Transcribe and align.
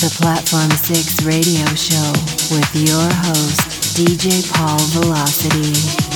the 0.00 0.14
Platform 0.22 0.70
6 0.70 1.24
radio 1.24 1.66
show 1.74 2.12
with 2.54 2.70
your 2.74 3.08
host, 3.26 3.96
DJ 3.96 4.48
Paul 4.52 4.78
Velocity. 4.94 6.07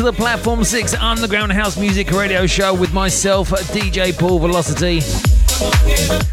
To 0.00 0.04
the 0.04 0.12
Platform 0.14 0.64
6 0.64 0.94
Underground 0.94 1.52
House 1.52 1.76
Music 1.76 2.10
Radio 2.10 2.46
Show 2.46 2.72
with 2.72 2.94
myself, 2.94 3.50
DJ 3.50 4.18
Paul 4.18 4.38
Velocity. 4.38 5.02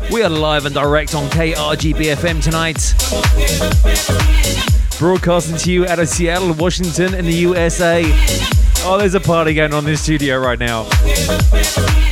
We 0.09 0.23
are 0.23 0.29
live 0.29 0.65
and 0.65 0.73
direct 0.73 1.13
on 1.13 1.29
KRGBFM 1.29 2.41
tonight. 2.41 2.93
Broadcasting 4.97 5.57
to 5.57 5.69
you 5.69 5.85
out 5.85 5.99
of 5.99 6.07
Seattle, 6.07 6.53
Washington, 6.53 7.13
in 7.13 7.25
the 7.25 7.33
USA. 7.33 8.03
Oh, 8.85 8.95
there's 8.97 9.15
a 9.15 9.19
party 9.19 9.53
going 9.53 9.73
on 9.73 9.83
in 9.85 9.91
the 9.91 9.97
studio 9.97 10.37
right 10.37 10.59
now. 10.59 10.83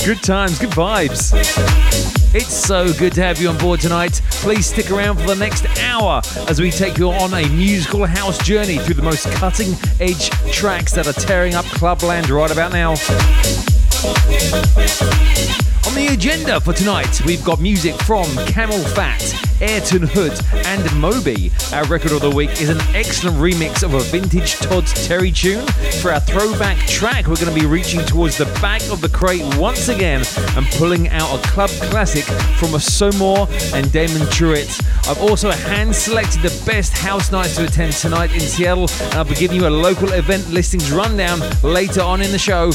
Good 0.03 0.21
times, 0.21 0.59
good 0.59 0.71
vibes. 0.71 2.24
It's 2.37 2.53
so 2.53 2.91
good 2.91 3.13
to 3.13 3.21
have 3.21 3.39
you 3.39 3.47
on 3.47 3.57
board 3.57 3.79
tonight. 3.79 4.21
Please 4.29 4.65
stick 4.65 4.91
around 4.91 5.15
for 5.15 5.25
the 5.25 5.35
next 5.35 5.65
hour 5.79 6.21
as 6.49 6.59
we 6.59 6.69
take 6.69 6.97
you 6.97 7.09
on 7.09 7.33
a 7.33 7.47
musical 7.47 8.05
house 8.05 8.37
journey 8.39 8.77
through 8.77 8.95
the 8.95 9.01
most 9.01 9.25
cutting 9.35 9.73
edge 10.01 10.29
tracks 10.51 10.91
that 10.95 11.07
are 11.07 11.13
tearing 11.13 11.55
up 11.55 11.63
clubland 11.63 12.29
right 12.29 12.51
about 12.51 12.73
now. 12.73 12.95
On 15.87 15.93
the 15.93 16.07
agenda 16.07 16.59
for 16.59 16.73
tonight, 16.73 17.23
we've 17.25 17.43
got 17.45 17.61
music 17.61 17.93
from 18.01 18.25
CamelPhat, 18.47 19.61
Ayrton 19.61 20.01
Hood, 20.01 20.33
and 20.65 20.99
Moby. 20.99 21.51
Our 21.71 21.85
record 21.85 22.11
of 22.11 22.21
the 22.21 22.31
week 22.31 22.59
is 22.59 22.69
an 22.69 22.79
excellent 22.95 23.37
remix 23.37 23.83
of 23.83 23.93
a 23.93 23.99
vintage 23.99 24.55
Todd 24.55 24.87
Terry 24.87 25.31
tune. 25.31 25.63
For 26.01 26.11
our 26.11 26.19
throwback 26.19 26.79
track, 26.87 27.27
we're 27.27 27.35
going 27.35 27.53
to 27.53 27.59
be 27.59 27.67
reaching 27.67 27.99
towards 28.01 28.39
the 28.39 28.45
back 28.61 28.81
of 28.89 28.99
the 28.99 29.09
crate 29.09 29.43
once 29.57 29.87
again 29.87 30.23
and 30.57 30.65
pulling 30.71 31.09
out 31.09 31.37
a 31.37 31.47
club 31.49 31.69
classic 31.69 32.23
from 32.57 32.73
a 32.73 32.79
Somore 32.79 33.47
and 33.75 33.91
Damon 33.91 34.23
Trueitt. 34.29 34.83
I've 35.07 35.21
also 35.21 35.51
hand 35.51 35.95
selected 35.95 36.41
the 36.41 36.63
best 36.65 36.93
house 36.93 37.31
nights 37.31 37.57
to 37.57 37.65
attend 37.65 37.93
tonight 37.93 38.33
in 38.33 38.39
Seattle, 38.39 38.89
and 39.01 39.13
I'll 39.13 39.23
be 39.23 39.35
giving 39.35 39.57
you 39.57 39.67
a 39.67 39.69
local 39.69 40.13
event 40.13 40.49
listings 40.49 40.91
rundown 40.91 41.41
later 41.61 42.01
on 42.01 42.21
in 42.21 42.31
the 42.31 42.39
show. 42.39 42.71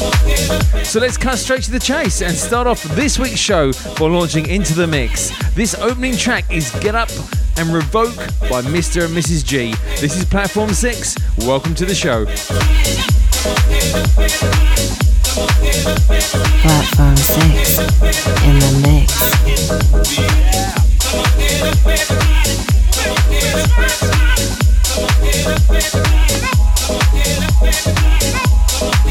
So 0.00 0.98
let's 0.98 1.18
cut 1.18 1.38
straight 1.38 1.62
to 1.64 1.70
the 1.70 1.78
chase 1.78 2.22
and 2.22 2.34
start 2.34 2.66
off 2.66 2.82
this 2.82 3.18
week's 3.18 3.38
show 3.38 3.72
by 3.98 4.06
launching 4.06 4.48
into 4.48 4.72
the 4.72 4.86
mix. 4.86 5.30
This 5.54 5.74
opening 5.74 6.16
track 6.16 6.50
is 6.50 6.70
Get 6.80 6.94
Up 6.94 7.10
and 7.58 7.72
Revoke 7.72 8.16
by 8.48 8.62
Mr. 8.62 9.04
and 9.04 9.14
Mrs. 9.14 9.44
G. 9.44 9.74
This 10.00 10.16
is 10.16 10.24
Platform 10.24 10.72
6. 10.72 11.16
Welcome 11.46 11.74
to 11.74 11.84
the 11.84 11.94
show. 11.94 12.24
Platform 16.62 17.16
6 17.16 17.78
in 18.44 18.58
the 18.58 18.80
mix. 18.82 19.20
Oh, 28.82 29.10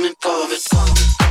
coming 0.00 0.14
for 0.20 0.54
it. 0.54 1.29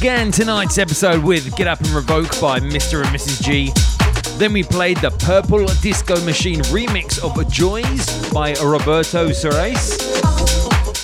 Tonight's 0.00 0.78
episode 0.78 1.22
with 1.22 1.54
Get 1.56 1.66
Up 1.66 1.78
and 1.80 1.90
Revoke 1.90 2.40
by 2.40 2.58
Mr. 2.58 3.04
and 3.04 3.14
Mrs. 3.14 3.42
G. 3.42 3.70
Then 4.38 4.50
we 4.54 4.62
played 4.62 4.96
the 4.96 5.10
Purple 5.10 5.66
Disco 5.82 6.18
Machine 6.24 6.60
remix 6.72 7.22
of 7.22 7.52
Joys 7.52 8.32
by 8.32 8.54
Roberto 8.64 9.28
Surace. 9.28 9.98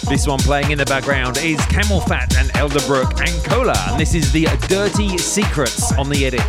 This 0.09 0.27
one 0.27 0.39
playing 0.39 0.71
in 0.71 0.79
the 0.79 0.87
background 0.87 1.37
is 1.37 1.59
CamelPhat 1.67 2.39
and 2.39 2.49
Elderbrook 2.55 3.21
and 3.21 3.45
Cola, 3.45 3.75
and 3.91 4.01
this 4.01 4.15
is 4.15 4.33
the 4.33 4.45
Dirty 4.67 5.19
Secrets 5.19 5.93
on 5.99 6.09
the 6.09 6.25
edit. 6.25 6.41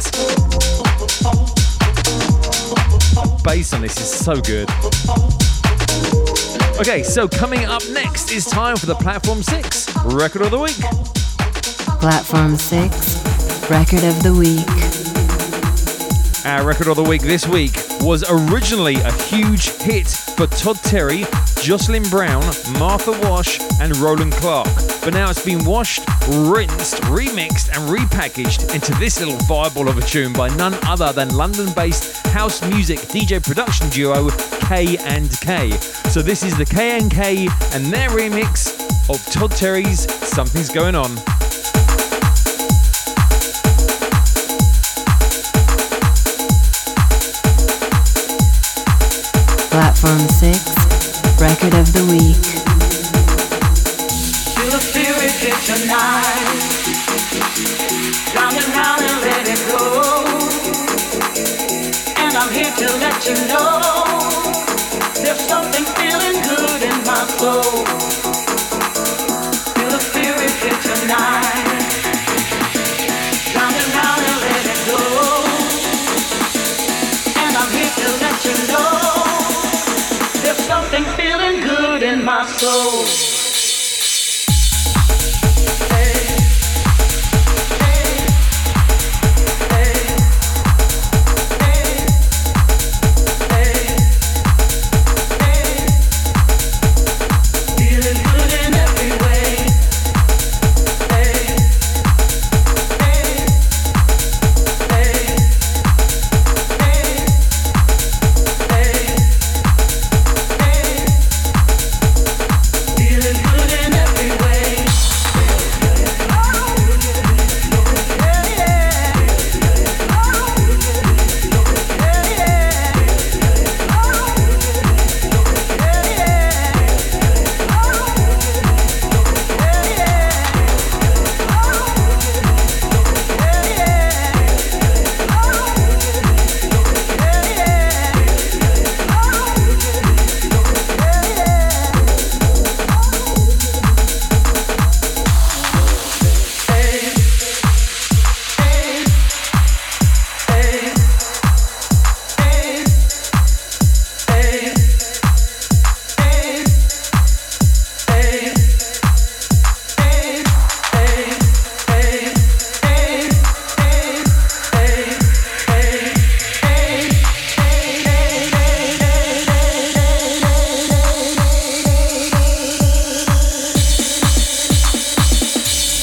Bass 3.44 3.74
on 3.74 3.82
this 3.82 3.98
is 3.98 4.10
so 4.10 4.40
good. 4.40 4.70
Okay, 6.80 7.04
so 7.04 7.28
coming 7.28 7.66
up 7.66 7.82
next 7.92 8.32
is 8.32 8.46
time 8.46 8.78
for 8.78 8.86
the 8.86 8.96
Platform 8.96 9.44
6 9.44 10.06
Record 10.06 10.44
of 10.44 10.52
the 10.52 10.60
Week. 10.60 11.07
Platform 12.00 12.56
6, 12.56 13.70
Record 13.70 14.04
of 14.04 14.22
the 14.24 14.34
Week. 14.38 14.68
Our 16.46 16.66
record 16.66 16.88
of 16.88 16.96
the 16.96 17.04
week 17.04 17.22
this 17.22 17.48
week 17.48 17.76
was 18.02 18.24
originally 18.30 18.96
a 18.96 19.12
huge 19.24 19.70
hit 19.70 20.08
for 20.08 20.48
Todd 20.48 20.78
Terry 20.84 21.26
Jocelyn 21.62 22.04
Brown, 22.04 22.44
Martha 22.80 23.12
Wash, 23.24 23.60
and 23.82 23.96
Roland 23.98 24.32
Clark. 24.34 24.70
But 25.04 25.14
now 25.14 25.30
it's 25.30 25.44
been 25.44 25.66
washed, 25.66 26.00
rinsed, 26.30 27.02
remixed, 27.04 27.76
and 27.76 27.90
repackaged 27.90 28.74
into 28.74 28.94
this 29.00 29.20
little 29.20 29.38
fireball 29.40 29.90
of 29.90 29.98
a 29.98 30.02
tune 30.02 30.34
by 30.34 30.50
none 30.56 30.76
other 30.86 31.12
than 31.12 31.36
London-based 31.36 32.28
house 32.28 32.62
music 32.70 33.00
DJ 33.00 33.44
production 33.44 33.90
duo 33.90 34.30
K 34.62 34.98
and 35.00 35.30
K. 35.42 35.72
So 36.10 36.22
this 36.22 36.44
is 36.44 36.58
the 36.58 36.66
K 36.66 37.00
and 37.00 37.12
K 37.12 37.48
and 37.74 37.86
their 37.88 38.10
remix 38.10 38.80
of 39.10 39.26
Todd 39.34 39.52
Terry's 39.52 40.10
Something's 40.26 40.70
Going 40.70 40.96
On. 40.96 41.37
Platform 50.00 50.30
6, 50.30 51.42
Record 51.42 51.74
of 51.74 51.92
the 51.92 52.06
Week. 52.06 52.38
Feel 54.54 54.70
the 54.70 54.78
spirit 54.78 55.34
tonight. 55.66 56.62
Round 58.36 58.54
and 58.54 58.70
round 58.78 59.02
and 59.02 59.22
let 59.26 59.48
it 59.50 59.58
go. 59.74 60.22
And 62.16 62.38
I'm 62.38 62.54
here 62.54 62.72
to 62.78 62.86
let 63.00 63.26
you 63.26 63.34
know 63.50 63.82
there's 65.24 65.42
something 65.50 65.86
feeling 65.98 66.44
good 66.44 66.84
in 66.84 67.04
my 67.04 67.26
soul. 67.40 67.87
go. 82.60 83.17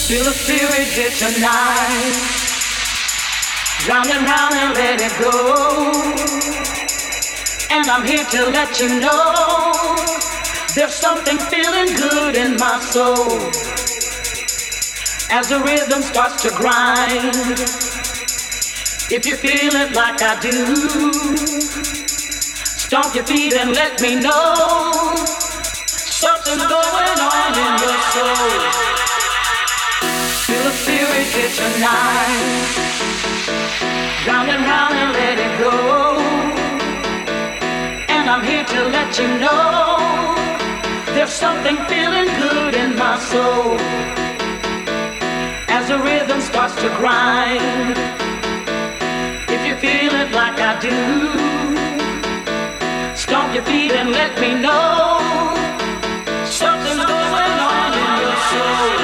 Feel 0.04 0.22
the 0.22 0.32
spirit 0.32 0.86
hit 0.92 1.14
tonight. 1.14 2.12
Round 3.88 4.06
and 4.10 4.26
round 4.26 4.52
and 4.52 4.74
let 4.74 5.00
it 5.00 5.16
go. 5.18 5.32
And 7.70 7.88
I'm 7.88 8.04
here 8.04 8.22
to 8.22 8.50
let 8.50 8.78
you 8.78 9.00
know 9.00 9.64
there's 10.74 10.92
something 10.92 11.38
feeling 11.38 11.96
good 11.96 12.36
in 12.36 12.56
my 12.56 12.78
soul. 12.80 13.48
As 15.30 15.48
the 15.48 15.62
rhythm 15.64 16.02
starts 16.02 16.42
to 16.42 16.50
grind, 16.50 17.58
if 19.10 19.24
you 19.24 19.36
feel 19.36 19.72
it 19.74 19.96
like 19.96 20.20
I 20.20 20.38
do, 20.38 21.12
stomp 22.76 23.14
your 23.14 23.24
feet 23.24 23.54
and 23.54 23.72
let 23.72 24.02
me 24.02 24.20
know 24.20 25.14
something's 25.96 26.66
going 26.66 27.20
on 27.24 27.52
in 27.56 27.72
your 27.80 28.00
soul. 28.12 28.93
Spirit 31.34 31.50
tonight. 31.56 32.74
Round 34.24 34.48
and 34.54 34.62
round 34.70 34.94
and 35.02 35.12
let 35.18 35.36
it 35.46 35.54
go. 35.58 35.74
And 38.14 38.30
I'm 38.30 38.44
here 38.44 38.62
to 38.62 38.80
let 38.96 39.18
you 39.18 39.26
know 39.42 40.36
there's 41.14 41.32
something 41.32 41.76
feeling 41.90 42.28
good 42.38 42.74
in 42.76 42.94
my 42.94 43.18
soul. 43.18 43.74
As 45.76 45.88
the 45.88 45.98
rhythm 45.98 46.40
starts 46.40 46.76
to 46.76 46.88
grind, 47.00 47.98
if 49.50 49.66
you 49.66 49.74
feel 49.74 50.14
it 50.14 50.30
like 50.30 50.60
I 50.60 50.78
do, 50.78 51.00
stomp 53.16 53.52
your 53.54 53.64
feet 53.64 53.90
and 53.90 54.10
let 54.12 54.38
me 54.38 54.54
know 54.54 55.18
something's 56.46 57.04
going 57.04 57.58
on 57.74 57.90
in 58.02 58.10
your 58.22 58.36
soul. 58.52 59.03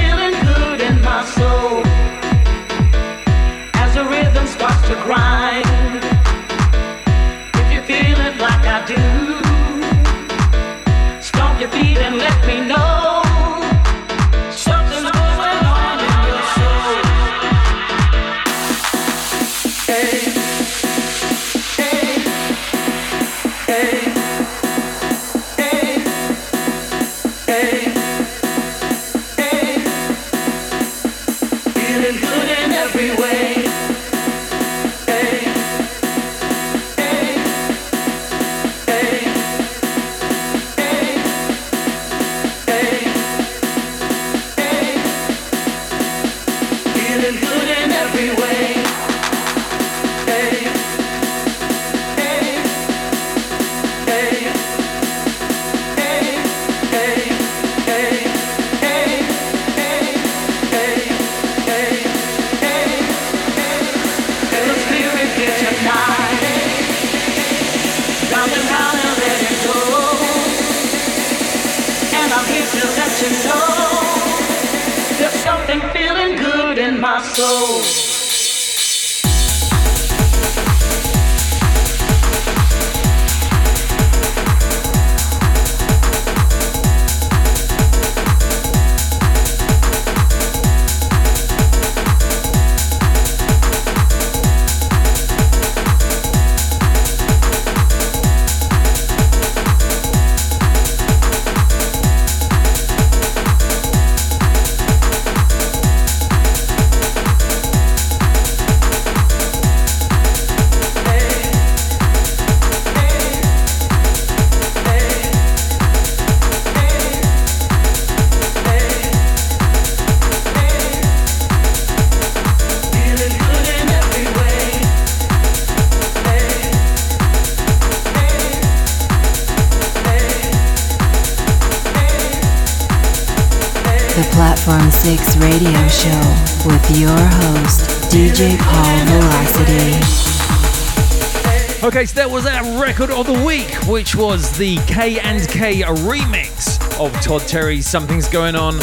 record 142.91 143.11
of 143.11 143.25
the 143.25 143.43
week, 143.45 143.71
which 143.87 144.17
was 144.17 144.51
the 144.57 144.75
K 144.85 145.17
and 145.21 145.47
K 145.47 145.81
remix 145.81 146.77
of 146.99 147.13
Todd 147.21 147.39
Terry's 147.47 147.87
Something's 147.87 148.27
Going 148.27 148.53
On. 148.53 148.73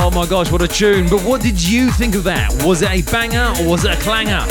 Oh 0.00 0.10
my 0.12 0.26
gosh, 0.26 0.50
what 0.50 0.60
a 0.60 0.66
tune. 0.66 1.08
But 1.08 1.20
what 1.20 1.40
did 1.40 1.62
you 1.62 1.92
think 1.92 2.16
of 2.16 2.24
that? 2.24 2.50
Was 2.64 2.82
it 2.82 2.90
a 2.90 3.02
banger 3.12 3.54
or 3.60 3.68
was 3.70 3.84
it 3.84 3.96
a 3.96 4.02
clanger? 4.02 4.44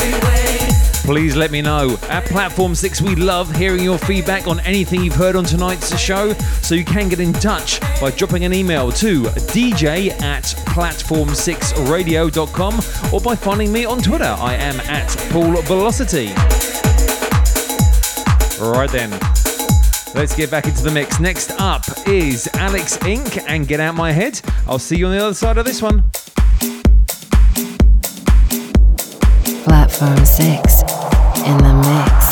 please 1.04 1.36
let 1.36 1.52
me 1.52 1.62
know. 1.62 1.98
At 2.04 2.24
Platform 2.26 2.76
6, 2.76 3.02
we 3.02 3.16
love 3.16 3.54
hearing 3.56 3.84
your 3.84 3.98
feedback 3.98 4.48
on 4.48 4.62
anything 4.62 5.04
you've 5.04 5.16
heard 5.16 5.36
on 5.36 5.44
tonight's 5.44 6.00
show, 6.00 6.32
so 6.62 6.76
you 6.76 6.86
can 6.86 7.10
get 7.10 7.20
in 7.20 7.34
touch 7.34 7.82
by 8.00 8.12
dropping 8.12 8.46
an 8.46 8.54
email 8.54 8.90
to 8.92 9.24
dj 9.24 10.12
at 10.22 10.44
platform6radio.com 10.44 12.80
or 13.12 13.20
by 13.20 13.36
finding 13.36 13.74
me 13.74 13.86
on 13.86 14.04
Twitter. 14.04 14.36
I 14.40 14.54
am 14.54 14.80
at 14.82 15.10
Paul 15.32 15.60
Velocity. 15.64 16.32
Right 18.60 18.90
then. 18.90 19.12
Let's 20.14 20.36
get 20.36 20.52
back 20.52 20.66
into 20.66 20.84
the 20.84 20.92
mix. 20.92 21.20
Next 21.20 21.52
up 21.60 21.84
is 22.08 22.50
Alex 22.56 22.98
Inc. 22.98 23.42
and 23.48 23.66
Get 23.66 23.80
Out 23.80 23.96
My 23.96 24.12
Head. 24.12 24.42
I'll 24.68 24.80
see 24.80 24.98
you 24.98 25.06
on 25.06 25.14
the 25.14 25.24
other 25.24 25.34
side 25.34 25.58
of 25.58 25.66
this 25.66 25.82
one. 25.82 26.04
Platform 29.64 30.26
6 30.26 30.82
in 31.46 31.58
the 31.58 31.74
mix. 31.86 32.29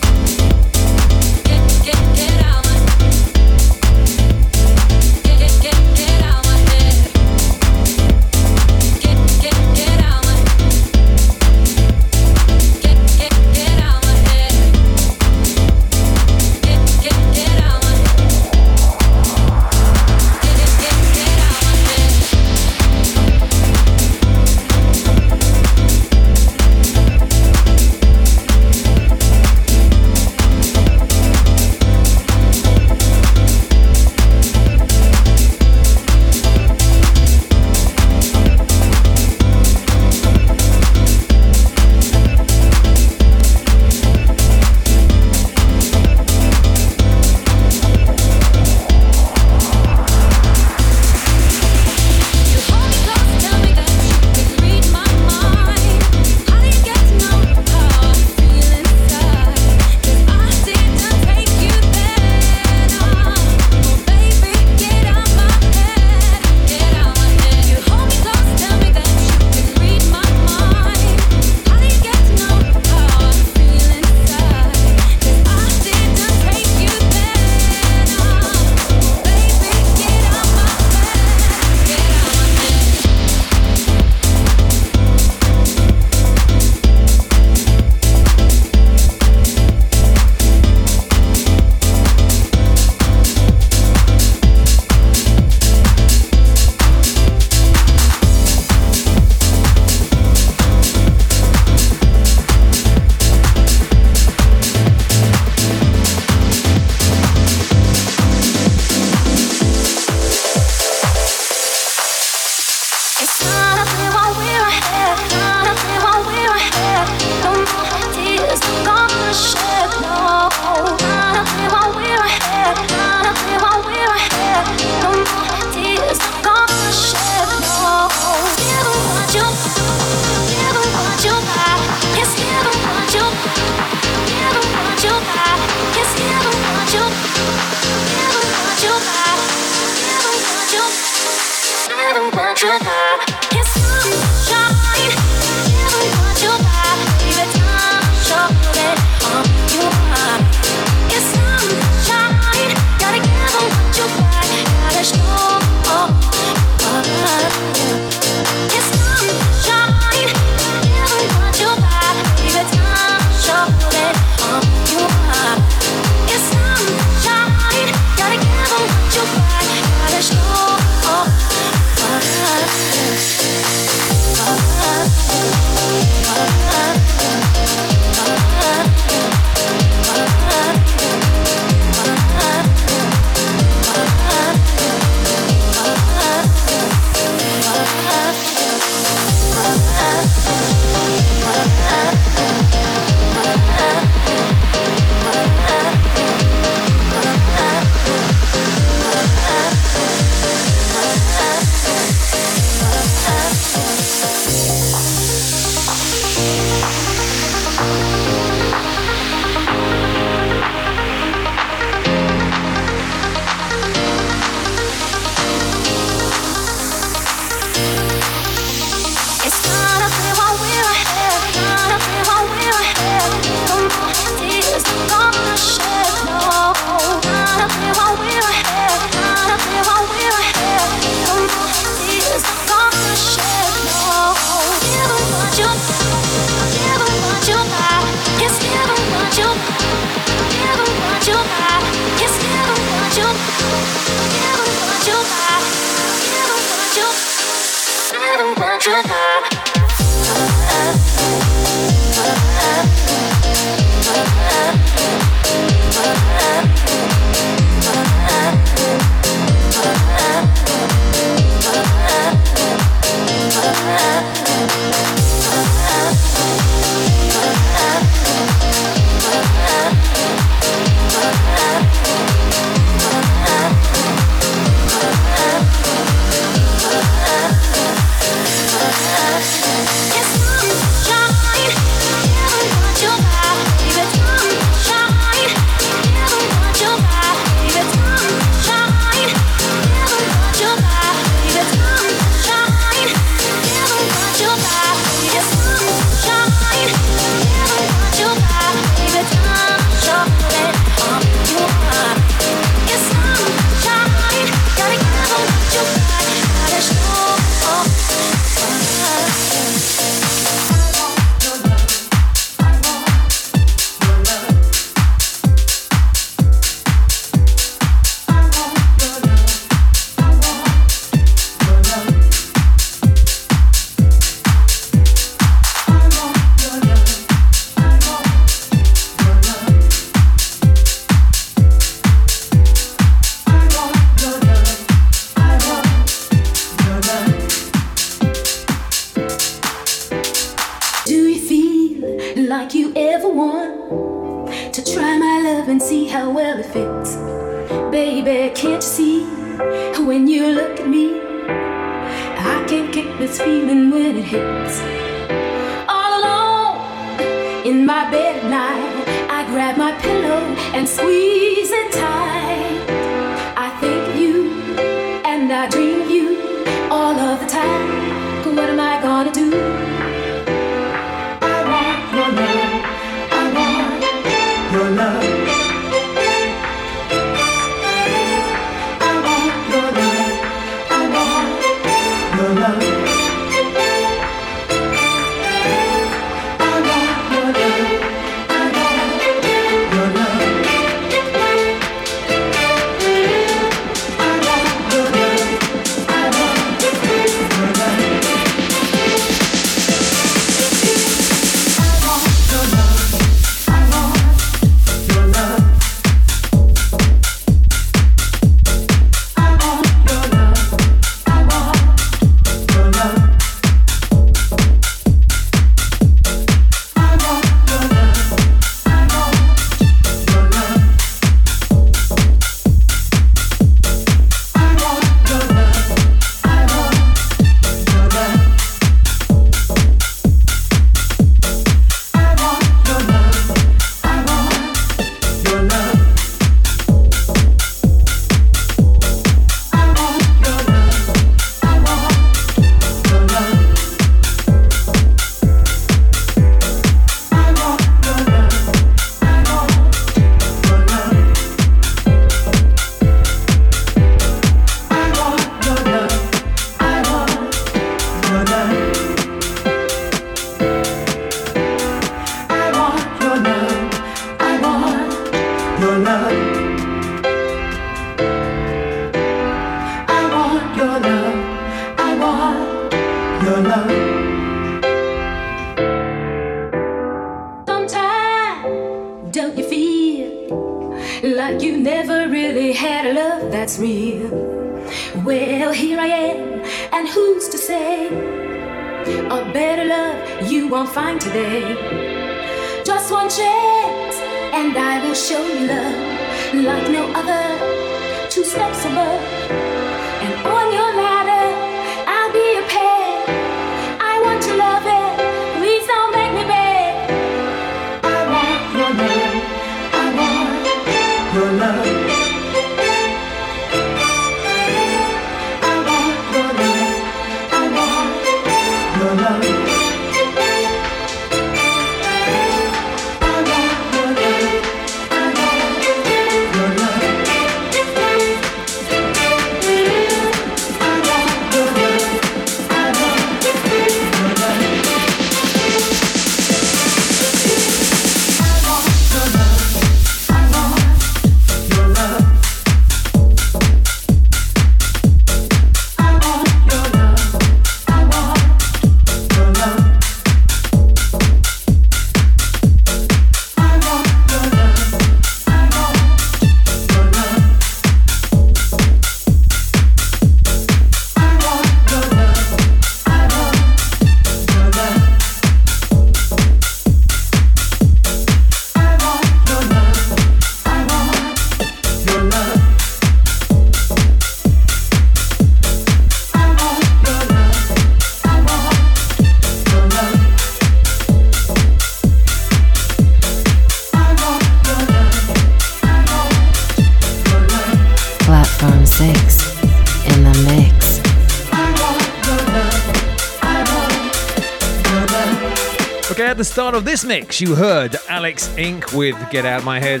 Of 596.80 596.86
this 596.86 597.04
mix, 597.04 597.42
you 597.42 597.54
heard 597.54 597.94
Alex 598.08 598.48
Inc. 598.56 598.96
with 598.96 599.14
Get 599.30 599.44
Out 599.44 599.64
My 599.64 599.78
Head. 599.78 600.00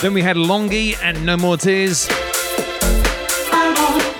Then 0.00 0.12
we 0.12 0.20
had 0.20 0.36
Longy 0.36 0.96
and 1.00 1.24
No 1.24 1.36
More 1.36 1.56
Tears. 1.56 2.08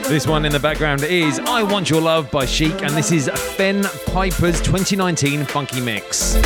This 0.08 0.28
one 0.28 0.44
in 0.44 0.52
the 0.52 0.60
background 0.60 1.02
is 1.02 1.40
I 1.40 1.64
Want 1.64 1.90
Your 1.90 2.00
Love 2.00 2.30
by 2.30 2.46
Chic, 2.46 2.82
and 2.82 2.94
this 2.94 3.10
is 3.10 3.28
Fen 3.56 3.82
Piper's 4.06 4.60
2019 4.60 5.44
Funky 5.46 5.80
Mix. 5.80 6.36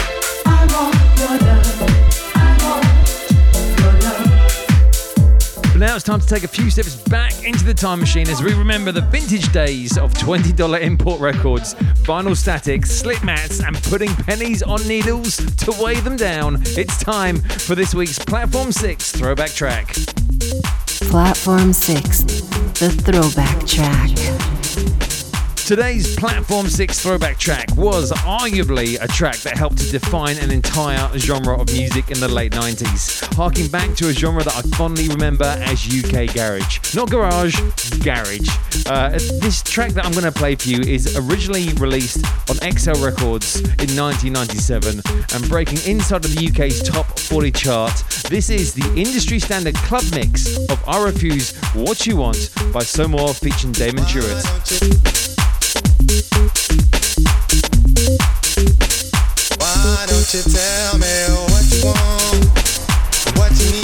Now 5.87 5.95
it's 5.95 6.05
time 6.05 6.19
to 6.19 6.27
take 6.27 6.43
a 6.43 6.49
few 6.49 6.69
steps 6.69 6.97
back 7.09 7.45
into 7.45 7.65
the 7.65 7.73
time 7.73 8.01
machine 8.01 8.29
as 8.29 8.43
we 8.43 8.53
remember 8.55 8.91
the 8.91 9.03
vintage 9.03 9.53
days 9.53 9.97
of 9.97 10.13
$20 10.15 10.81
import 10.81 11.21
records, 11.21 11.75
vinyl 12.03 12.37
statics, 12.37 12.91
slip 12.91 13.23
mats, 13.23 13.63
and 13.63 13.81
putting 13.85 14.13
pennies 14.17 14.65
on 14.65 14.85
needles 14.89 15.37
to 15.37 15.73
weigh 15.81 16.01
them 16.01 16.17
down. 16.17 16.61
It's 16.71 16.99
time 16.99 17.37
for 17.37 17.77
this 17.77 17.95
week's 17.95 18.19
Platform 18.19 18.73
6 18.73 19.13
throwback 19.13 19.51
track. 19.51 19.93
Platform 21.09 21.73
6, 21.73 22.25
the 22.25 22.91
throwback 22.91 23.65
track. 23.65 24.56
Today's 25.67 26.15
Platform 26.15 26.69
6 26.69 27.01
throwback 27.01 27.39
track 27.39 27.67
was 27.75 28.13
arguably 28.13 29.03
a 29.03 29.09
track 29.09 29.35
that 29.39 29.57
helped 29.57 29.79
to 29.79 29.91
define 29.91 30.39
an 30.39 30.53
entire 30.53 31.19
genre 31.19 31.61
of 31.61 31.67
music 31.73 32.13
in 32.13 32.21
the 32.21 32.29
late 32.29 32.53
90s, 32.53 33.35
harking 33.35 33.67
back 33.67 33.93
to 33.97 34.09
a 34.09 34.13
genre 34.13 34.45
that 34.45 34.57
I 34.57 34.63
fondly 34.77 35.09
remember 35.09 35.45
as 35.45 35.85
UK 35.85 36.33
garage. 36.33 36.95
Not 36.95 37.11
garage, 37.11 37.59
garage. 38.05 38.49
Uh, 38.87 39.11
this 39.11 39.61
track 39.65 39.91
that 39.95 40.05
I'm 40.05 40.13
going 40.13 40.23
to 40.23 40.31
play 40.31 40.55
for 40.55 40.69
you 40.69 40.79
is 40.83 41.17
originally 41.17 41.73
released 41.81 42.25
on 42.49 42.59
XL 42.59 43.05
Records 43.05 43.57
in 43.59 43.91
1997 43.99 45.03
and 45.35 45.49
breaking 45.49 45.79
inside 45.85 46.25
of 46.25 46.33
the 46.33 46.47
UK's 46.47 46.81
top 46.81 47.19
40 47.19 47.51
chart. 47.51 48.05
This 48.31 48.51
is 48.51 48.73
the 48.73 48.87
industry 48.95 49.41
standard 49.41 49.75
club 49.75 50.05
mix 50.15 50.59
of 50.71 50.81
I 50.89 51.03
Refuse 51.03 51.57
What 51.75 52.07
You 52.07 52.19
Want 52.19 52.53
by 52.73 52.85
Somore 52.85 53.35
featuring 53.35 53.73
Damon 53.73 54.05
Trueitt. 54.05 55.26
Why 56.07 56.13
don't 60.07 60.35
you 60.35 60.43
tell 60.43 60.99
me 60.99 61.27
what 61.51 61.65
you 61.73 61.83
want, 61.85 62.47
what 63.37 63.51
you 63.59 63.77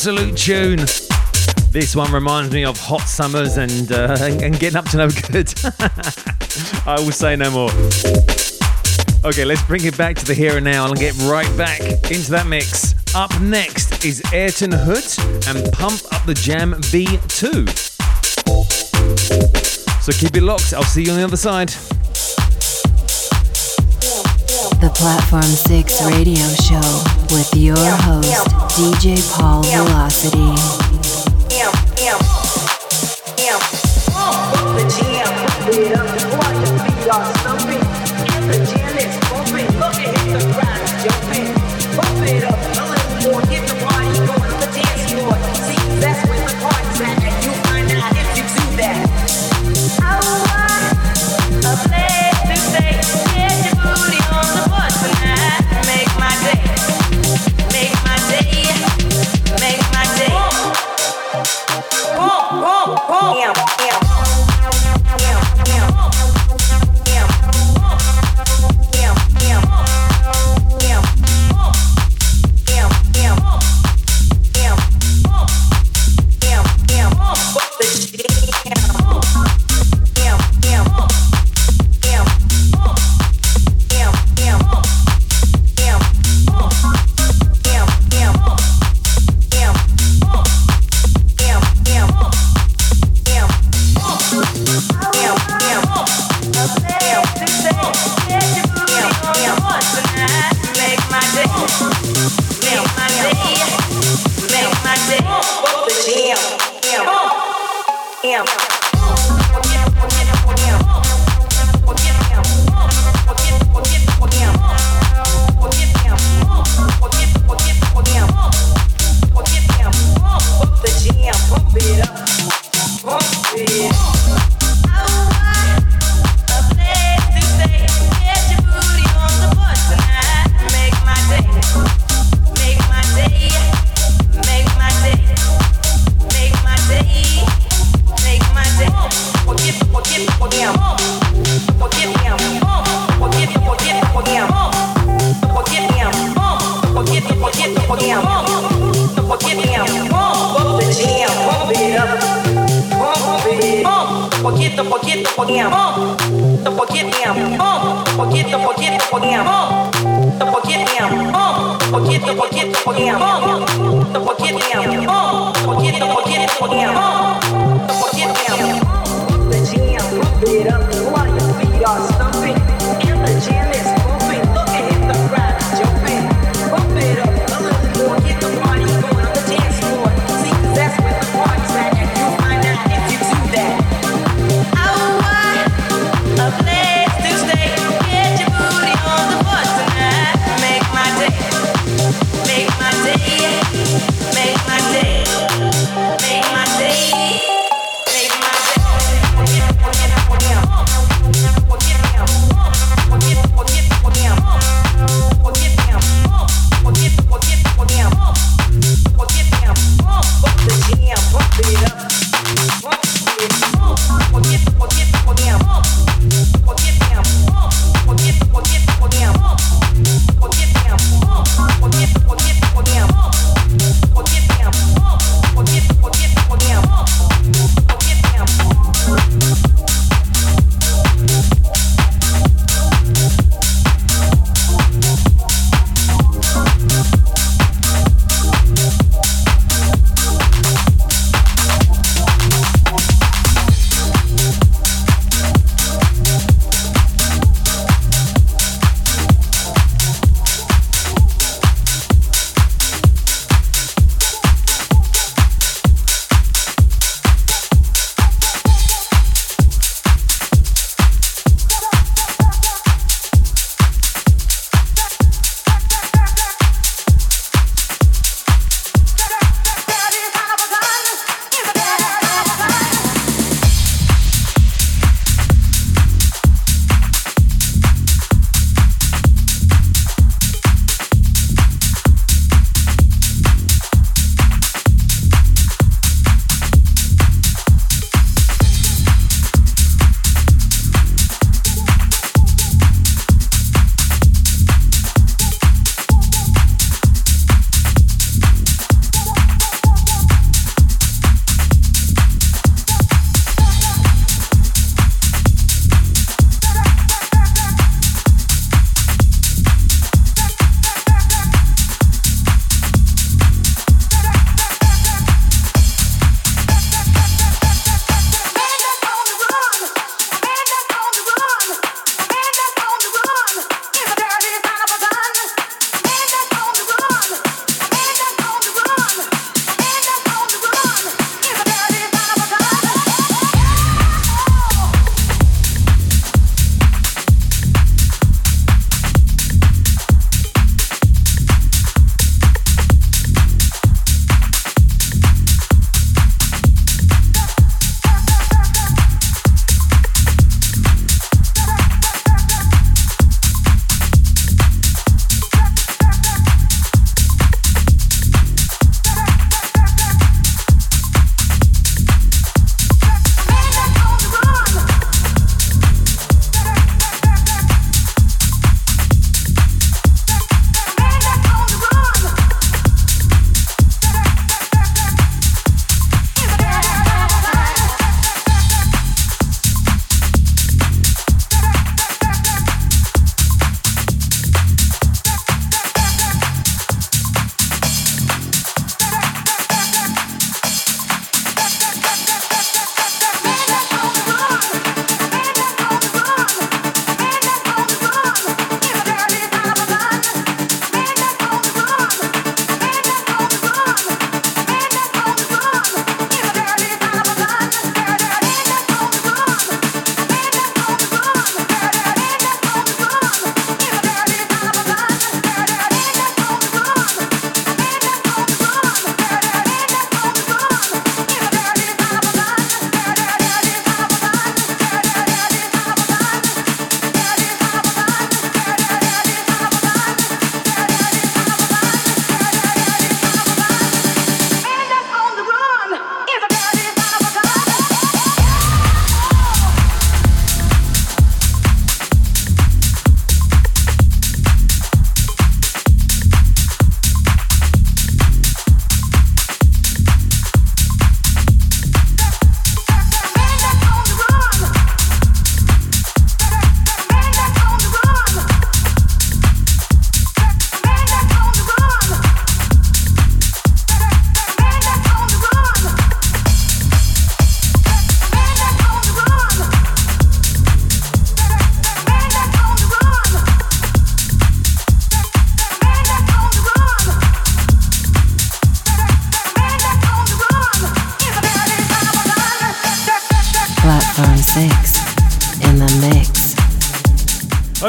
absolute 0.00 0.34
tune. 0.34 0.78
This 1.72 1.94
one 1.94 2.10
reminds 2.10 2.54
me 2.54 2.64
of 2.64 2.80
hot 2.80 3.02
summers 3.02 3.58
and, 3.58 3.92
uh, 3.92 4.16
and 4.42 4.58
getting 4.58 4.76
up 4.76 4.86
to 4.86 4.96
no 4.96 5.10
good. 5.10 5.52
I 6.86 6.96
will 6.96 7.12
say 7.12 7.36
no 7.36 7.50
more. 7.50 7.68
Okay, 9.26 9.44
let's 9.44 9.62
bring 9.64 9.84
it 9.84 9.98
back 9.98 10.16
to 10.16 10.24
the 10.24 10.32
here 10.32 10.56
and 10.56 10.64
now 10.64 10.86
and 10.86 10.96
get 10.96 11.14
right 11.24 11.54
back 11.54 11.82
into 12.10 12.30
that 12.30 12.46
mix. 12.46 12.94
Up 13.14 13.38
next 13.42 14.02
is 14.02 14.22
Ayrton 14.32 14.72
Hood 14.72 15.04
and 15.48 15.70
Pump 15.70 16.00
Up 16.14 16.24
the 16.24 16.32
Jam 16.32 16.72
V2. 16.72 17.68
So 20.00 20.12
keep 20.12 20.34
it 20.34 20.42
locked. 20.42 20.72
I'll 20.72 20.82
see 20.82 21.04
you 21.04 21.10
on 21.10 21.18
the 21.18 21.24
other 21.24 21.36
side. 21.36 21.74
The 24.80 24.88
Platform 24.94 25.42
6 25.42 26.02
radio 26.06 26.46
show 26.56 26.80
with 27.36 27.54
your 27.54 27.76
host, 27.76 28.46
DJ 28.78 29.20
Paul 29.30 29.62
Velocity. 29.62 30.89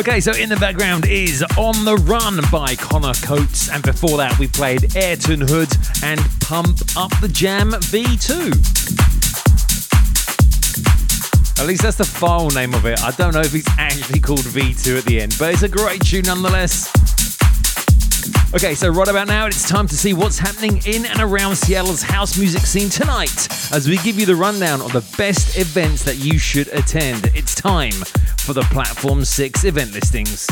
Okay, 0.02 0.20
so 0.20 0.32
in 0.32 0.49
the 0.49 0.56
background 0.56 1.06
is 1.06 1.43
On 1.60 1.86
the 1.86 1.95
Run 1.95 2.39
by 2.52 2.76
Connor 2.76 3.14
Coates, 3.22 3.70
and 3.70 3.84
before 3.84 4.18
that 4.18 4.38
we 4.39 4.47
played 4.47 4.95
Ayrton 4.95 5.41
Hood 5.41 5.70
and 6.02 6.20
Pump 6.39 6.80
Up 6.97 7.12
the 7.22 7.28
Jam 7.28 7.70
V2. 7.70 8.49
At 11.62 11.68
least 11.68 11.84
that's 11.84 11.97
the 11.97 12.04
file 12.04 12.49
name 12.49 12.74
of 12.74 12.88
it. 12.88 12.99
I 13.04 13.12
don't 13.12 13.32
know 13.36 13.41
if 13.41 13.54
it's 13.54 13.70
actually 13.78 14.20
called 14.20 14.39
V2 14.39 14.97
at 14.97 15.06
the 15.06 15.22
end, 15.22 15.36
but 15.38 15.54
it's 15.54 15.62
a 15.62 15.70
great 15.70 16.04
tune 16.04 16.24
nonetheless. 16.26 16.91
Okay, 18.56 18.74
so 18.74 18.89
right 18.89 19.08
about 19.08 19.28
now, 19.28 19.45
it's 19.45 19.70
time 19.70 19.88
to 19.88 19.95
see 19.95 20.14
what's 20.14 20.39
happening 20.39 20.82
in 20.88 21.06
and 21.06 21.22
around 21.22 21.56
Seattle's 21.56 22.02
house 22.02 22.39
music 22.39 22.62
scene 22.62 22.89
tonight 22.89 23.47
as 23.72 23.88
we 23.88 23.97
give 23.97 24.20
you 24.20 24.26
the 24.26 24.36
rundown 24.36 24.82
of 24.82 24.93
the 24.93 25.06
best 25.16 25.60
events 25.60 26.04
that 26.06 26.18
you 26.18 26.39
should 26.39 26.70
attend. 26.70 27.30
It's 27.36 27.54
time 27.54 27.93
for 28.41 28.53
the 28.53 28.61
Platform 28.63 29.23
6 29.23 29.63
event 29.65 29.93
listings. 29.93 30.47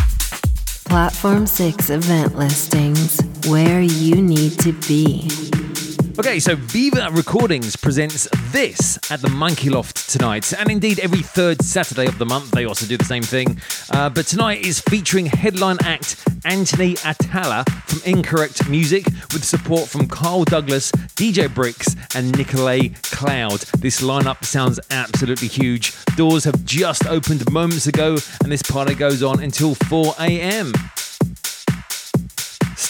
Platform 0.85 1.45
6 1.47 1.89
event 1.89 2.35
listings, 2.35 3.21
where 3.47 3.81
you 3.81 4.21
need 4.21 4.59
to 4.59 4.73
be. 4.87 5.27
Okay, 6.19 6.37
so 6.41 6.53
Viva 6.53 7.07
Recordings 7.13 7.77
presents 7.77 8.27
this 8.51 8.99
at 9.09 9.21
the 9.21 9.29
Monkey 9.29 9.69
Loft 9.69 10.09
tonight, 10.09 10.51
and 10.51 10.69
indeed 10.69 10.99
every 10.99 11.21
third 11.21 11.61
Saturday 11.61 12.07
of 12.07 12.17
the 12.17 12.25
month 12.25 12.51
they 12.51 12.65
also 12.65 12.85
do 12.85 12.97
the 12.97 13.05
same 13.05 13.23
thing. 13.23 13.57
Uh, 13.89 14.09
but 14.09 14.27
tonight 14.27 14.65
is 14.65 14.81
featuring 14.81 15.27
headline 15.27 15.77
act 15.83 16.21
Anthony 16.43 16.95
Attalla 16.95 17.65
from 17.87 18.01
Incorrect 18.03 18.67
Music 18.67 19.05
with 19.31 19.45
support 19.45 19.87
from 19.87 20.09
Carl 20.09 20.43
Douglas, 20.43 20.91
DJ 21.15 21.47
Bricks, 21.47 21.95
and 22.13 22.37
Nicolay 22.37 22.89
Cloud. 23.03 23.61
This 23.77 24.01
lineup 24.01 24.43
sounds 24.43 24.77
absolutely 24.91 25.47
huge. 25.47 25.93
Doors 26.17 26.43
have 26.43 26.65
just 26.65 27.07
opened 27.07 27.49
moments 27.49 27.87
ago, 27.87 28.17
and 28.43 28.51
this 28.51 28.61
party 28.61 28.93
goes 28.93 29.23
on 29.23 29.41
until 29.41 29.73
4 29.73 30.15
a.m. 30.19 30.73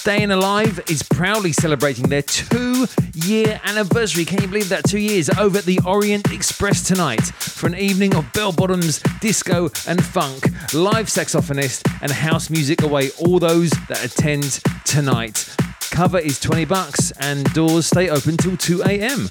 Staying 0.09 0.31
Alive 0.31 0.79
is 0.89 1.03
proudly 1.03 1.51
celebrating 1.51 2.09
their 2.09 2.23
two 2.23 2.87
year 3.13 3.61
anniversary. 3.63 4.25
Can 4.25 4.41
you 4.41 4.47
believe 4.47 4.69
that? 4.69 4.83
Two 4.85 4.97
years 4.97 5.29
over 5.37 5.59
at 5.59 5.65
the 5.65 5.79
Orient 5.85 6.33
Express 6.33 6.81
tonight 6.81 7.21
for 7.21 7.67
an 7.67 7.75
evening 7.75 8.15
of 8.15 8.25
bell 8.33 8.51
bottoms, 8.51 9.03
disco, 9.21 9.69
and 9.87 10.03
funk. 10.03 10.45
Live 10.73 11.09
saxophonist 11.09 11.83
and 12.01 12.11
house 12.11 12.49
music 12.49 12.81
away 12.81 13.11
all 13.19 13.37
those 13.37 13.69
that 13.87 14.03
attend 14.03 14.61
tonight. 14.83 15.47
Cover 15.91 16.17
is 16.17 16.39
20 16.39 16.65
bucks 16.65 17.11
and 17.19 17.45
doors 17.53 17.85
stay 17.85 18.09
open 18.09 18.35
till 18.35 18.57
2 18.57 18.81
a.m 18.81 19.29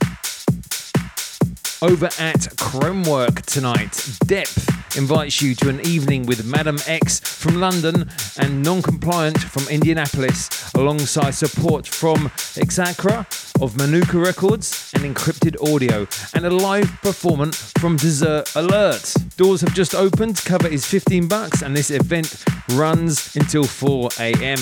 over 1.83 2.09
at 2.19 2.57
Chromework 2.57 3.43
tonight. 3.43 4.19
Depth 4.27 4.97
invites 4.97 5.41
you 5.41 5.55
to 5.55 5.69
an 5.69 5.81
evening 5.87 6.27
with 6.27 6.45
Madam 6.45 6.79
X 6.87 7.21
from 7.21 7.61
London 7.61 8.11
and 8.39 8.63
Non-Compliant 8.63 9.39
from 9.39 9.69
Indianapolis, 9.69 10.73
alongside 10.75 11.33
support 11.33 11.87
from 11.87 12.29
Exacra 12.57 13.27
of 13.63 13.77
Manuka 13.77 14.19
Records 14.19 14.91
and 14.95 15.05
Encrypted 15.05 15.57
Audio, 15.73 16.07
and 16.35 16.47
a 16.47 16.51
live 16.51 16.91
performance 17.03 17.73
from 17.79 17.97
Dessert 17.97 18.55
Alert. 18.57 19.15
Doors 19.37 19.61
have 19.61 19.75
just 19.75 19.95
opened, 19.95 20.37
cover 20.45 20.69
is 20.69 20.87
15 20.87 21.29
bucks, 21.29 21.63
and 21.63 21.77
this 21.77 21.91
event 21.91 22.45
runs 22.71 23.35
until 23.37 23.65
4 23.65 24.11
a.m. 24.19 24.59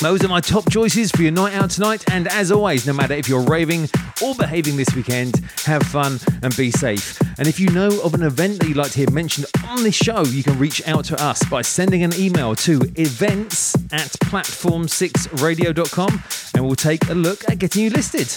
Those 0.00 0.24
are 0.24 0.28
my 0.28 0.40
top 0.40 0.70
choices 0.70 1.10
for 1.10 1.22
your 1.22 1.32
night 1.32 1.54
out 1.54 1.70
tonight. 1.70 2.04
And 2.10 2.28
as 2.28 2.52
always, 2.52 2.86
no 2.86 2.92
matter 2.92 3.14
if 3.14 3.28
you're 3.28 3.42
raving 3.42 3.88
or 4.22 4.34
behaving 4.34 4.76
this 4.76 4.94
weekend, 4.94 5.42
have 5.64 5.82
fun 5.82 6.20
and 6.42 6.56
be 6.56 6.70
safe. 6.70 7.18
And 7.38 7.48
if 7.48 7.58
you 7.58 7.68
know 7.70 8.00
of 8.02 8.14
an 8.14 8.22
event 8.22 8.60
that 8.60 8.68
you'd 8.68 8.76
like 8.76 8.92
to 8.92 8.98
hear 8.98 9.10
mentioned 9.10 9.46
on 9.66 9.82
this 9.82 9.96
show, 9.96 10.22
you 10.22 10.42
can 10.42 10.58
reach 10.58 10.86
out 10.86 11.04
to 11.06 11.20
us 11.22 11.44
by 11.46 11.62
sending 11.62 12.04
an 12.04 12.14
email 12.14 12.54
to 12.56 12.80
events 12.96 13.74
at 13.92 14.10
platform6radio.com 14.28 16.22
and 16.54 16.64
we'll 16.64 16.76
take 16.76 17.08
a 17.08 17.14
look 17.14 17.48
at 17.48 17.58
getting 17.58 17.82
you 17.82 17.90
listed. 17.90 18.28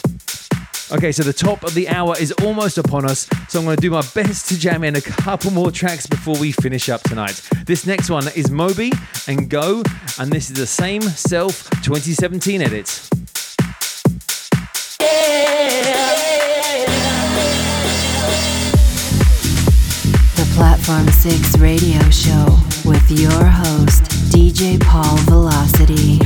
Okay, 0.94 1.14
so 1.14 1.24
the 1.24 1.32
top 1.32 1.64
of 1.64 1.74
the 1.74 1.88
hour 1.88 2.18
is 2.20 2.34
almost 2.44 2.78
upon 2.78 3.06
us, 3.06 3.26
so 3.48 3.60
I'm 3.60 3.66
going 3.66 3.78
to 3.78 3.82
do 3.82 3.92
my 3.92 4.04
best 4.14 4.50
to 4.50 4.60
jam 4.60 4.84
in 4.84 4.98
a 4.98 5.02
couple 5.02 5.50
more 5.50 5.72
tracks 5.72 6.06
before 6.06 6.38
we 6.38 6.52
finish 6.52 6.90
up 6.90 7.02
tonight. 7.04 7.42
This 7.66 7.88
next 7.88 8.10
one 8.10 8.28
is 8.36 8.52
Moby 8.52 8.92
and 9.26 9.50
Go, 9.50 9.84
and 10.20 10.30
this 10.30 10.50
is 10.50 10.58
the 10.58 10.68
same 10.68 11.02
Self 11.02 11.70
2017 11.82 12.62
edit. 12.62 12.88
The 20.36 20.52
Platform 20.56 21.08
6 21.08 21.58
radio 21.60 22.02
show 22.10 22.60
with 22.84 23.10
your 23.10 23.46
host, 23.46 24.04
DJ 24.34 24.78
Paul 24.82 25.16
Velocity. 25.20 26.20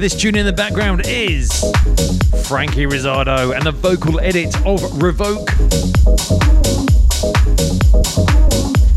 This 0.00 0.14
tune 0.14 0.34
in 0.34 0.46
the 0.46 0.52
background 0.52 1.02
is 1.04 1.50
Frankie 2.48 2.86
Rizardo 2.86 3.54
and 3.54 3.66
the 3.66 3.70
vocal 3.70 4.18
edit 4.18 4.56
of 4.64 5.02
Revoke. 5.02 5.44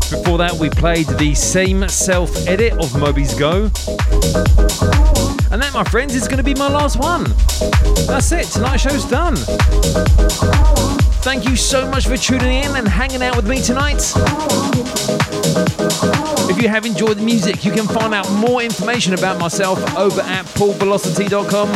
Before 0.08 0.38
that, 0.38 0.56
we 0.58 0.70
played 0.70 1.06
the 1.18 1.34
same 1.34 1.86
self 1.90 2.34
edit 2.48 2.72
of 2.82 2.98
Moby's 2.98 3.34
Go. 3.34 3.64
And 5.52 5.60
that, 5.60 5.72
my 5.74 5.84
friends, 5.84 6.14
is 6.14 6.26
going 6.26 6.38
to 6.38 6.42
be 6.42 6.54
my 6.54 6.70
last 6.70 6.98
one. 6.98 7.24
That's 8.06 8.32
it, 8.32 8.46
tonight's 8.46 8.84
show's 8.84 9.04
done. 9.04 9.36
Thank 11.24 11.48
you 11.48 11.56
so 11.56 11.90
much 11.90 12.06
for 12.06 12.18
tuning 12.18 12.64
in 12.64 12.76
and 12.76 12.86
hanging 12.86 13.22
out 13.22 13.34
with 13.34 13.48
me 13.48 13.62
tonight. 13.62 14.12
If 16.50 16.60
you 16.60 16.68
have 16.68 16.84
enjoyed 16.84 17.16
the 17.16 17.22
music, 17.24 17.64
you 17.64 17.72
can 17.72 17.86
find 17.86 18.12
out 18.12 18.30
more 18.32 18.60
information 18.62 19.14
about 19.14 19.40
myself 19.40 19.78
over 19.96 20.20
at 20.20 20.44
paulvelocity.com. 20.44 21.68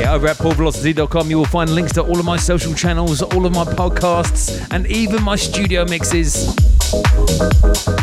Yeah, 0.00 0.14
over 0.14 0.26
at 0.26 0.38
paulvelocity.com, 0.38 1.28
you 1.28 1.36
will 1.36 1.44
find 1.44 1.68
links 1.68 1.92
to 1.92 2.02
all 2.02 2.18
of 2.18 2.24
my 2.24 2.38
social 2.38 2.72
channels, 2.72 3.20
all 3.20 3.44
of 3.44 3.52
my 3.52 3.64
podcasts, 3.64 4.66
and 4.70 4.86
even 4.86 5.22
my 5.22 5.36
studio 5.36 5.84
mixes. 5.84 6.69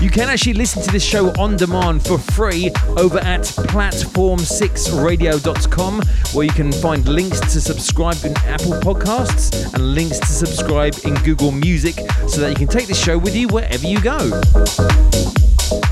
You 0.01 0.09
can 0.09 0.29
actually 0.29 0.53
listen 0.53 0.81
to 0.83 0.91
this 0.91 1.03
show 1.03 1.31
on 1.39 1.57
demand 1.57 2.05
for 2.05 2.17
free 2.17 2.71
over 2.97 3.19
at 3.19 3.41
platform6radio.com, 3.41 6.01
where 6.33 6.45
you 6.45 6.53
can 6.53 6.71
find 6.71 7.05
links 7.07 7.39
to 7.39 7.59
subscribe 7.59 8.23
in 8.23 8.37
Apple 8.45 8.73
Podcasts 8.79 9.73
and 9.73 9.93
links 9.93 10.19
to 10.19 10.27
subscribe 10.27 10.95
in 11.03 11.15
Google 11.15 11.51
Music 11.51 11.95
so 12.27 12.39
that 12.41 12.49
you 12.49 12.55
can 12.55 12.67
take 12.67 12.87
the 12.87 12.93
show 12.93 13.17
with 13.17 13.35
you 13.35 13.47
wherever 13.49 13.85
you 13.85 13.99
go. 13.99 14.39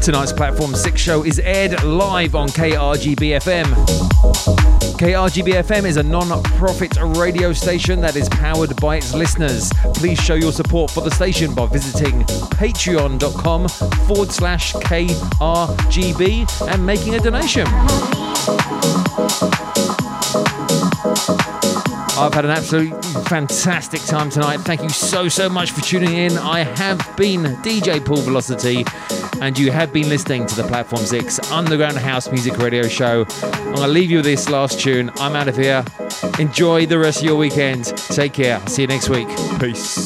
Tonight's 0.01 0.31
Platform 0.31 0.73
6 0.75 1.01
show 1.01 1.25
is 1.25 1.39
aired 1.39 1.83
live 1.83 2.35
on 2.35 2.47
KRGB 2.49 3.41
FM. 3.41 4.74
KRGB-FM 4.97 5.85
is 5.85 5.97
a 5.97 6.03
non-profit 6.03 6.97
radio 7.17 7.51
station 7.51 7.99
that 7.99 8.15
is 8.15 8.29
powered 8.29 8.75
by 8.77 8.95
its 8.95 9.13
listeners. 9.13 9.69
Please 9.93 10.17
show 10.17 10.35
your 10.35 10.53
support 10.53 10.89
for 10.89 11.01
the 11.01 11.11
station 11.11 11.53
by 11.53 11.65
visiting 11.65 12.21
patreon.com 12.55 13.67
forward 14.07 14.31
slash 14.31 14.73
KRGB 14.73 16.67
and 16.73 16.85
making 16.85 17.15
a 17.15 17.19
donation. 17.19 18.24
I've 22.17 22.33
had 22.33 22.45
an 22.45 22.51
absolutely 22.51 22.99
fantastic 23.23 24.01
time 24.01 24.29
tonight. 24.29 24.61
Thank 24.61 24.81
you 24.81 24.89
so, 24.89 25.27
so 25.27 25.49
much 25.49 25.71
for 25.71 25.81
tuning 25.81 26.13
in. 26.13 26.37
I 26.37 26.59
have 26.59 26.99
been 27.17 27.43
DJ 27.63 28.03
Paul 28.03 28.21
Velocity, 28.21 28.85
and 29.41 29.57
you 29.59 29.71
have 29.71 29.91
been 29.91 30.09
listening 30.09 30.45
to 30.47 30.55
the 30.55 30.63
Platform 30.63 31.03
6 31.03 31.51
Underground 31.51 31.97
House 31.97 32.31
Music 32.31 32.57
Radio 32.57 32.87
Show. 32.87 33.25
I'm 33.41 33.63
going 33.63 33.75
to 33.75 33.87
leave 33.87 34.09
you 34.09 34.17
with 34.17 34.25
this 34.25 34.49
last 34.49 34.79
tune. 34.79 35.11
I'm 35.17 35.35
out 35.35 35.47
of 35.47 35.57
here. 35.57 35.83
Enjoy 36.39 36.85
the 36.85 36.97
rest 36.97 37.19
of 37.19 37.25
your 37.25 37.35
weekend. 37.35 37.85
Take 37.85 38.33
care. 38.33 38.65
See 38.67 38.83
you 38.83 38.87
next 38.87 39.09
week. 39.09 39.27
Peace. 39.59 40.05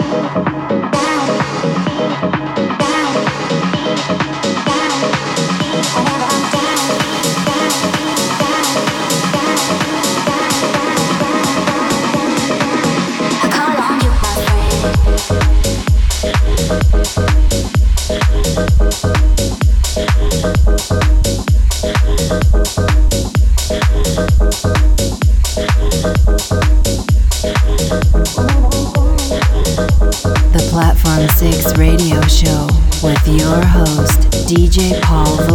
DJ 34.51 34.99
Paul 34.99 35.50